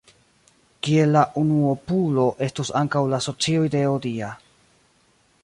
[0.87, 4.33] Kiel la unuopulo estus ankaŭ la socio ideo dia.